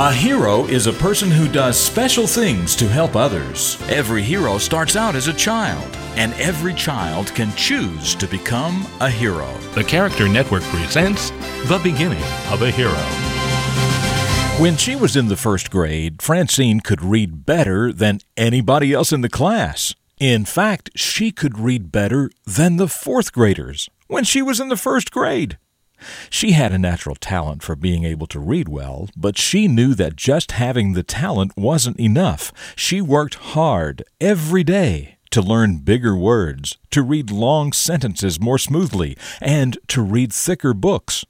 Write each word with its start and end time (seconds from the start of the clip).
A 0.00 0.10
hero 0.10 0.64
is 0.64 0.86
a 0.86 0.94
person 0.94 1.30
who 1.30 1.46
does 1.46 1.78
special 1.78 2.26
things 2.26 2.74
to 2.76 2.88
help 2.88 3.16
others. 3.16 3.76
Every 3.90 4.22
hero 4.22 4.56
starts 4.56 4.96
out 4.96 5.14
as 5.14 5.28
a 5.28 5.32
child, 5.34 5.94
and 6.16 6.32
every 6.40 6.72
child 6.72 7.26
can 7.34 7.54
choose 7.54 8.14
to 8.14 8.26
become 8.26 8.86
a 9.00 9.10
hero. 9.10 9.52
The 9.74 9.84
Character 9.84 10.26
Network 10.26 10.62
presents 10.62 11.28
The 11.66 11.78
Beginning 11.82 12.22
of 12.50 12.62
a 12.62 12.70
Hero. 12.70 12.96
When 14.58 14.78
she 14.78 14.96
was 14.96 15.16
in 15.16 15.28
the 15.28 15.36
first 15.36 15.70
grade, 15.70 16.22
Francine 16.22 16.80
could 16.80 17.02
read 17.02 17.44
better 17.44 17.92
than 17.92 18.20
anybody 18.38 18.94
else 18.94 19.12
in 19.12 19.20
the 19.20 19.28
class. 19.28 19.94
In 20.18 20.46
fact, 20.46 20.88
she 20.96 21.30
could 21.30 21.58
read 21.58 21.92
better 21.92 22.30
than 22.46 22.78
the 22.78 22.88
fourth 22.88 23.34
graders 23.34 23.90
when 24.06 24.24
she 24.24 24.40
was 24.40 24.60
in 24.60 24.70
the 24.70 24.78
first 24.78 25.10
grade. 25.10 25.58
She 26.28 26.52
had 26.52 26.72
a 26.72 26.78
natural 26.78 27.16
talent 27.16 27.62
for 27.62 27.76
being 27.76 28.04
able 28.04 28.26
to 28.28 28.40
read 28.40 28.68
well, 28.68 29.08
but 29.16 29.38
she 29.38 29.68
knew 29.68 29.94
that 29.94 30.16
just 30.16 30.52
having 30.52 30.92
the 30.92 31.02
talent 31.02 31.56
wasn't 31.56 32.00
enough. 32.00 32.52
She 32.76 33.00
worked 33.00 33.34
hard 33.34 34.02
every 34.20 34.64
day 34.64 35.16
to 35.30 35.42
learn 35.42 35.78
bigger 35.78 36.16
words, 36.16 36.78
to 36.90 37.02
read 37.02 37.30
long 37.30 37.72
sentences 37.72 38.40
more 38.40 38.58
smoothly, 38.58 39.16
and 39.40 39.78
to 39.88 40.02
read 40.02 40.32
thicker 40.32 40.74
books. 40.74 41.24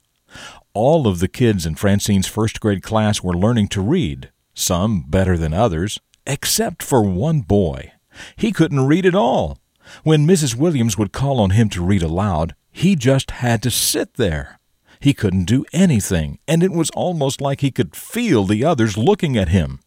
All 0.73 1.07
of 1.07 1.19
the 1.19 1.27
kids 1.27 1.65
in 1.65 1.75
Francine's 1.75 2.27
first 2.27 2.59
grade 2.59 2.81
class 2.81 3.21
were 3.21 3.33
learning 3.33 3.67
to 3.69 3.81
read, 3.81 4.31
some 4.53 5.03
better 5.07 5.37
than 5.37 5.53
others, 5.53 5.99
except 6.25 6.81
for 6.81 7.03
one 7.03 7.41
boy. 7.41 7.91
He 8.35 8.51
couldn't 8.51 8.87
read 8.87 9.05
at 9.05 9.15
all. 9.15 9.57
When 10.03 10.27
Mrs. 10.27 10.55
Williams 10.55 10.97
would 10.97 11.11
call 11.11 11.39
on 11.39 11.51
him 11.51 11.69
to 11.69 11.83
read 11.83 12.01
aloud, 12.01 12.55
he 12.71 12.95
just 12.95 13.31
had 13.31 13.61
to 13.63 13.71
sit 13.71 14.13
there. 14.15 14.59
He 15.01 15.13
couldn't 15.13 15.45
do 15.45 15.65
anything, 15.73 16.39
and 16.47 16.63
it 16.63 16.71
was 16.71 16.91
almost 16.91 17.41
like 17.41 17.61
he 17.61 17.71
could 17.71 17.95
feel 17.95 18.45
the 18.45 18.63
others 18.63 18.97
looking 18.97 19.35
at 19.35 19.49
him. 19.49 19.79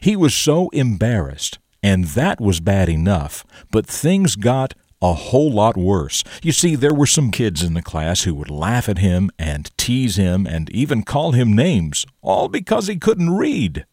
He 0.00 0.14
was 0.14 0.34
so 0.34 0.68
embarrassed, 0.68 1.58
and 1.82 2.04
that 2.04 2.40
was 2.40 2.60
bad 2.60 2.88
enough, 2.88 3.44
but 3.70 3.86
things 3.86 4.36
got 4.36 4.74
a 5.02 5.14
whole 5.14 5.50
lot 5.50 5.76
worse. 5.76 6.22
You 6.42 6.52
see, 6.52 6.76
there 6.76 6.94
were 6.94 7.06
some 7.06 7.30
kids 7.30 7.62
in 7.62 7.72
the 7.72 7.82
class 7.82 8.24
who 8.24 8.34
would 8.34 8.50
laugh 8.50 8.88
at 8.88 8.98
him 8.98 9.30
and 9.38 9.70
tease 9.78 10.16
him 10.16 10.46
and 10.46 10.68
even 10.70 11.04
call 11.04 11.32
him 11.32 11.54
names, 11.54 12.04
all 12.20 12.48
because 12.48 12.86
he 12.86 12.96
couldn't 12.96 13.36
read. 13.36 13.86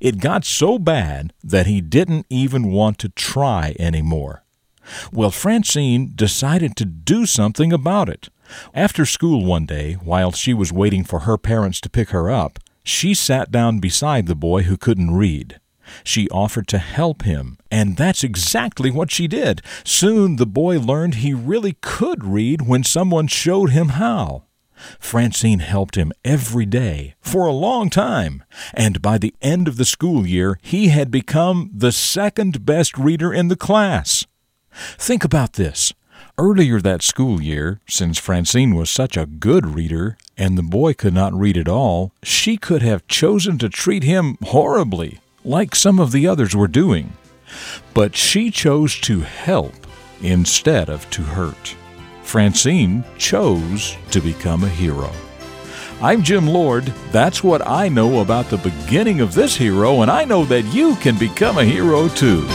It 0.00 0.20
got 0.20 0.44
so 0.44 0.78
bad 0.78 1.32
that 1.42 1.66
he 1.66 1.80
didn't 1.80 2.26
even 2.30 2.70
want 2.70 2.98
to 3.00 3.08
try 3.08 3.74
any 3.78 4.02
more. 4.02 4.44
Well, 5.12 5.32
Francine 5.32 6.12
decided 6.14 6.76
to 6.76 6.84
do 6.84 7.26
something 7.26 7.72
about 7.72 8.08
it. 8.08 8.28
After 8.74 9.04
school 9.04 9.44
one 9.44 9.66
day, 9.66 9.94
while 9.94 10.32
she 10.32 10.54
was 10.54 10.72
waiting 10.72 11.04
for 11.04 11.20
her 11.20 11.38
parents 11.38 11.80
to 11.82 11.90
pick 11.90 12.10
her 12.10 12.30
up, 12.30 12.58
she 12.82 13.14
sat 13.14 13.50
down 13.50 13.80
beside 13.80 14.26
the 14.26 14.34
boy 14.34 14.62
who 14.62 14.76
couldn't 14.76 15.14
read. 15.14 15.60
She 16.04 16.28
offered 16.30 16.66
to 16.68 16.78
help 16.78 17.22
him, 17.22 17.58
and 17.70 17.96
that's 17.96 18.24
exactly 18.24 18.90
what 18.90 19.10
she 19.10 19.28
did. 19.28 19.62
Soon 19.84 20.36
the 20.36 20.46
boy 20.46 20.78
learned 20.78 21.16
he 21.16 21.32
really 21.34 21.76
could 21.80 22.24
read 22.24 22.62
when 22.62 22.84
someone 22.84 23.26
showed 23.26 23.70
him 23.70 23.90
how. 23.90 24.44
Francine 24.98 25.60
helped 25.60 25.94
him 25.96 26.12
every 26.24 26.66
day 26.66 27.14
for 27.20 27.46
a 27.46 27.52
long 27.52 27.88
time, 27.88 28.44
and 28.74 29.00
by 29.00 29.16
the 29.18 29.34
end 29.40 29.68
of 29.68 29.76
the 29.76 29.84
school 29.84 30.26
year, 30.26 30.58
he 30.62 30.88
had 30.88 31.10
become 31.10 31.70
the 31.72 31.92
second 31.92 32.66
best 32.66 32.98
reader 32.98 33.32
in 33.32 33.48
the 33.48 33.56
class. 33.56 34.26
Think 34.98 35.24
about 35.24 35.54
this. 35.54 35.94
Earlier 36.38 36.80
that 36.80 37.02
school 37.02 37.40
year, 37.40 37.80
since 37.88 38.18
Francine 38.18 38.74
was 38.74 38.90
such 38.90 39.16
a 39.16 39.26
good 39.26 39.66
reader 39.66 40.18
and 40.36 40.58
the 40.58 40.62
boy 40.62 40.92
could 40.92 41.14
not 41.14 41.32
read 41.32 41.56
at 41.56 41.68
all, 41.68 42.12
she 42.22 42.56
could 42.56 42.82
have 42.82 43.08
chosen 43.08 43.56
to 43.58 43.68
treat 43.68 44.02
him 44.02 44.36
horribly, 44.42 45.20
like 45.44 45.74
some 45.74 45.98
of 45.98 46.12
the 46.12 46.26
others 46.26 46.54
were 46.54 46.68
doing. 46.68 47.14
But 47.94 48.16
she 48.16 48.50
chose 48.50 49.00
to 49.00 49.20
help 49.20 49.74
instead 50.20 50.88
of 50.88 51.08
to 51.10 51.22
hurt. 51.22 51.74
Francine 52.22 53.04
chose 53.16 53.96
to 54.10 54.20
become 54.20 54.64
a 54.64 54.68
hero. 54.68 55.10
I'm 56.02 56.22
Jim 56.22 56.46
Lord. 56.46 56.84
That's 57.12 57.42
what 57.42 57.66
I 57.66 57.88
know 57.88 58.20
about 58.20 58.50
the 58.50 58.58
beginning 58.58 59.20
of 59.20 59.32
this 59.32 59.56
hero, 59.56 60.02
and 60.02 60.10
I 60.10 60.24
know 60.24 60.44
that 60.44 60.64
you 60.74 60.96
can 60.96 61.16
become 61.16 61.56
a 61.56 61.64
hero 61.64 62.08
too. 62.08 62.46